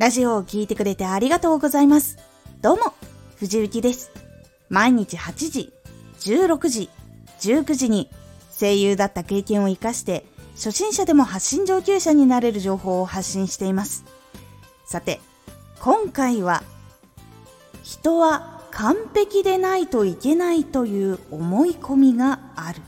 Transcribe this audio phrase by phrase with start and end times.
[0.00, 2.16] ラジオを聴いてくれてありがとうございます。
[2.62, 2.94] どうも、
[3.36, 4.10] 藤幸です。
[4.70, 5.74] 毎日8時、
[6.20, 6.88] 16時、
[7.40, 8.08] 19時に
[8.58, 14.06] 声優だった経験を活かして、初心者でも発信上級者になれる情報を発信しています。
[14.86, 15.20] さて、
[15.80, 16.62] 今回は、
[17.82, 22.80] 人は完璧でないといけないという思い込みがある。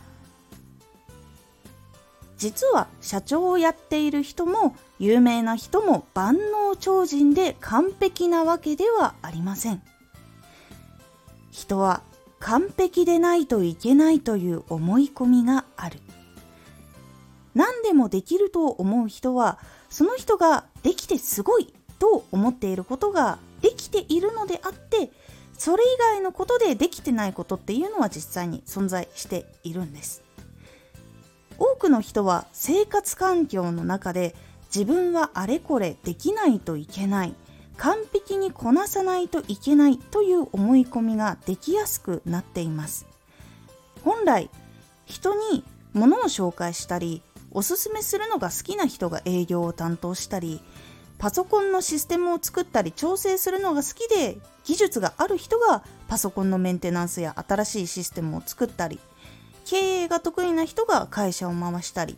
[2.39, 9.83] 実は社長をやっている人も有名な人も万能超人で完璧なわけではありません。
[11.51, 12.03] 人は
[12.39, 15.99] 完璧でないといけないという思い込みがある。
[17.53, 19.59] 何でもできると思う人は
[19.91, 25.11] その人ができてすごいと思っていることができているのであって
[25.59, 30.23] それ以外のことでできてないことっていうのは実際に存在しているんです。
[31.59, 34.37] 多くの人は生活環境の中で
[34.75, 37.35] 自分はあれこれできないといけない。
[37.77, 43.07] 完璧にこなさないといけないという思い込みができやすくなっています。
[44.05, 44.51] 本来
[45.07, 50.61] 人に物を紹介したりおすすめするのが好きな人が営業を担当したり
[51.19, 58.99] パソコンのシステムを作ったり調整するのが好きで技術がある人がパソコンのメンテナンスや新しいシステムを作ったり
[59.65, 62.17] 経営が得意な人が会社を回したり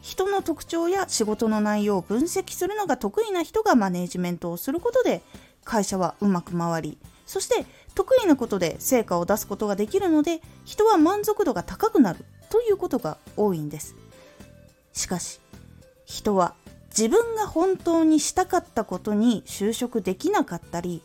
[0.00, 5.22] 人の特徴や仕事の内容を分析するのが得意な人がマネージメントをすることで
[5.64, 13.94] 会社はうまく回りそして得意なことで成果を出すことができるので人は満足度が高くなるということが多いんです。
[14.92, 15.40] しかし
[16.04, 16.54] 人は
[16.88, 21.02] 自分が本当にしたかったことに就職できなかったり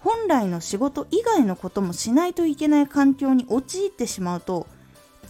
[0.00, 4.66] 本来の仕事以外のこともしないといけない環境に陥ってしまうと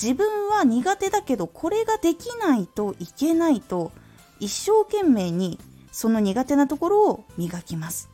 [0.01, 3.91] 自分は苦手だけどこれができないといけないと
[4.39, 5.59] 一生懸命に
[5.91, 8.09] その苦手なところを磨きます。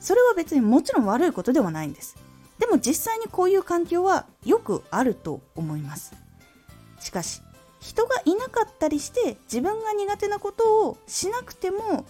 [0.00, 2.16] それは別にもちろん悪いことではないんです。
[2.58, 6.14] でも実際にこういう環境はよくあると思います。
[7.00, 7.42] しかし
[7.80, 12.06] 人がいなかったりして自分が苦手なことをしなくても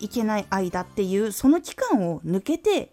[0.00, 2.90] いけない間っていうその期間を抜けて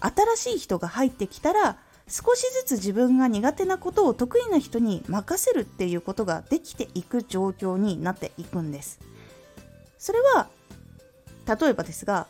[0.00, 1.78] 新しい人が入ってきたら
[2.10, 8.98] 少しずつ自分が苦手なことを得意な人に任せるっていうことができていく状況になっていくんです。
[9.96, 10.48] それは
[11.46, 12.26] 例えばですが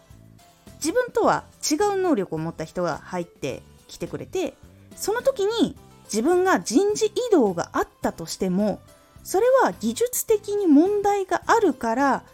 [0.77, 4.55] 自分とは違う能力を持った人が入ってきてくれて
[4.97, 8.81] その時に自分が人事異動があったとしても
[9.23, 12.25] それは技術的に問題があるから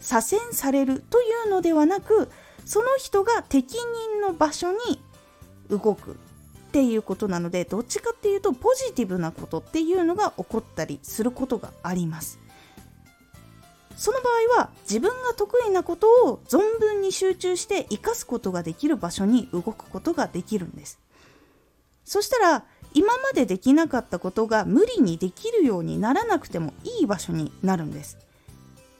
[0.00, 2.28] 左遷されるというのではなく
[2.64, 4.78] その人が適任の場所に
[5.68, 6.18] 動く。
[6.70, 12.38] っていうことなのでどっちかっていうとポジティブなことっていうのが起こったりすることがあります。
[13.96, 21.00] その場合は自分が得意なことを存分に集中して生かすことができる場所に動くことができるんです。
[22.04, 22.64] そしたら
[22.94, 28.16] 今までできなかったことが無理にできるようにならなくてもいい場所になるんです。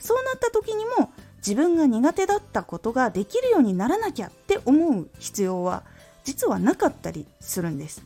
[0.01, 5.85] そうなった時にも自分が苦手だったことができるようにならなきゃって思う必要は
[6.25, 8.05] 実はなかったりするんです。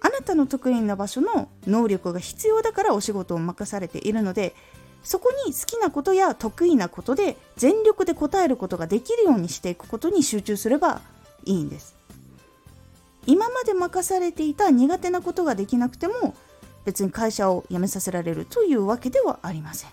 [0.00, 4.54] あなたの得意な場所の能力が必要だからお仕事を任されているので
[5.02, 11.00] そこに好きなことや得意なことで全力で答えることができるようにしていくことに集中すれば
[11.44, 11.94] いいんです。
[13.26, 16.34] 今まで任されていた苦手なことができなくても
[16.84, 19.90] 別に会社を辞めさせられるというわけではありません。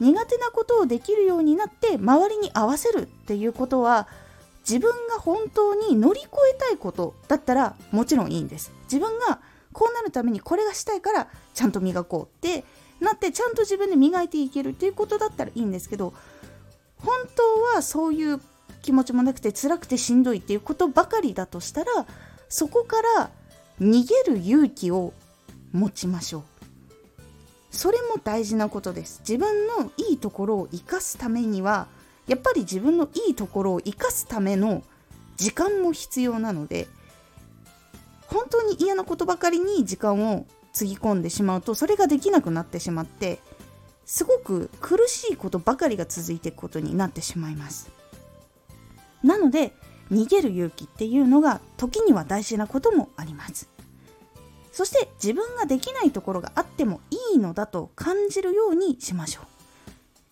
[0.00, 4.08] 苦手なことをできるようになって周りに合わせるっていうことは
[4.68, 8.72] 自分が本当に乗り越えたいことだったらもちろんいいんです。
[8.84, 9.40] 自分が
[9.72, 12.64] こうなるためにこれがしたいからちゃんと磨こうって
[13.00, 16.14] なってちゃんと自分で磨いていけるっていうことだったらいいんですけど
[16.98, 18.40] 本当はそういう
[18.82, 22.06] 気持ちもなくて辛くてしんどいっていうことばかりだとしたら
[22.48, 23.30] そこから
[23.80, 25.12] 逃げる勇気を
[25.72, 26.42] 持ちましょう。
[27.70, 29.20] それも大事なことです。
[29.28, 31.88] 自分のいいところを生かすためには
[32.26, 34.82] やっぱり自分のいいところを生かすための
[35.36, 36.88] 時間も必要なので
[38.28, 43.38] 本当に嫌なことばかりに時間をつぎ込んでしまうとそれができなくなってしまって
[44.06, 47.90] すごく苦しいことばかりが続いていくことになってしまいます。
[49.22, 49.72] なので
[50.10, 53.68] 逃げる勇気っていうのが時には大事なこともあります。
[54.72, 57.00] そして自分ができないところがあっても
[57.32, 59.53] いいのだと感じるようにしましょう。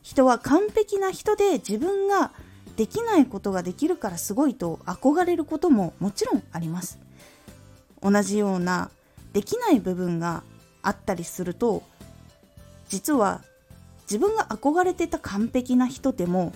[0.03, 2.33] 人は完璧な人で自分が
[2.77, 6.99] できないことができるからすごいと憧れることももちろんあります。
[8.03, 8.91] 同じような
[9.33, 10.43] できない部分が
[10.83, 11.83] あったりすると
[12.89, 13.43] 実は
[14.03, 16.53] 自分が憧れてた完璧な人でも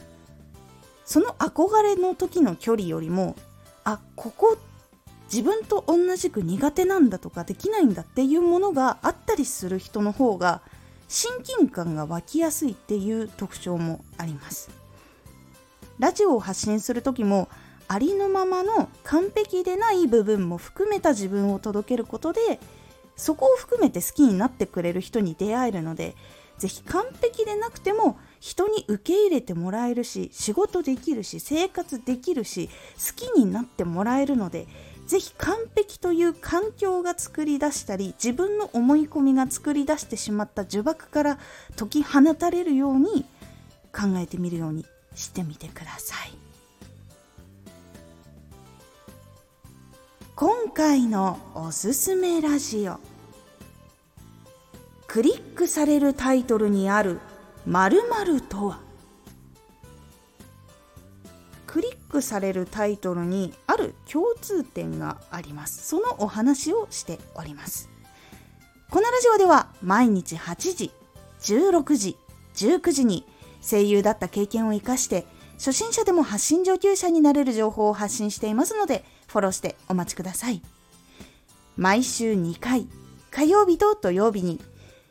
[1.04, 3.36] その憧れの時の距離よりも
[3.84, 4.58] あここ
[5.32, 10.60] 自分と同じく苦手なんだとかできないんだっていうものがあったりする人の方が
[11.08, 14.70] 親近感が湧きやすいっていう特徴もあります。
[15.98, 17.48] ラジオを発信する時も
[17.88, 22.60] ありのままの完璧でない部分も含めた自分を届けることで
[23.16, 26.14] そこを含めて好きになってくれる人に出会えるので
[26.58, 34.66] ぜひ完璧でなくても人に受け入れてもらえるし仕事できるし生活できるし好きになってもらえるので
[35.06, 41.38] ぜひ完璧という環境が作り出したり自分の思い込みが作り出してしまった呪縛から
[41.76, 43.24] 解き放たれるように
[43.92, 46.32] 考えてみるようにしてみてください。
[50.34, 52.98] 今回のおすすめラジオ。
[55.06, 57.20] クリックされるタイトルにある
[57.64, 58.85] 〇〇とは？
[62.16, 65.86] ックされるタイトルにある共通点があります。
[65.86, 67.90] そのお話をしております。
[68.90, 70.90] このラジオでは毎日8時
[71.40, 72.16] 16時
[72.54, 73.26] 19時に
[73.60, 80.62] 声優だった経験を生かして初心者でも発信上級者になれる情報を発信していますのでフォローしてお待ちください。
[81.76, 82.86] 毎週2回
[83.30, 84.60] 火曜日と土曜日に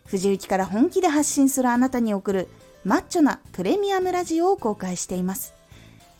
[0.05, 2.47] 藤雪から本気で発信するあなたに送る
[2.83, 5.53] マッチョなプレミアムラジオを公開しています。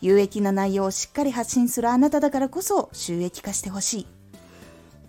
[0.00, 4.06] 有益な内容をしっかり発信するあなただからこそ収益化してほしい。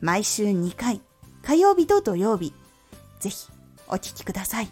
[0.01, 1.01] 毎週2回、
[1.43, 2.53] 火曜日と土曜日、
[3.19, 3.49] ぜひ
[3.87, 4.69] お聴きください。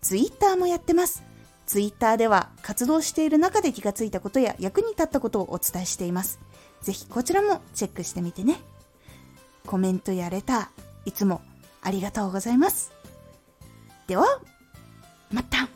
[0.00, 1.22] ツイッターもやってます。
[1.66, 6.38] ツイッターでは活動している中で気がついたことや役に立ったことをお伝えしています。
[6.82, 8.60] ぜひこちらもチェックしてみてね。
[9.66, 11.40] コメントやレター、いつも
[11.80, 12.92] ありがとうございます。
[14.06, 14.40] では、
[15.30, 15.68] また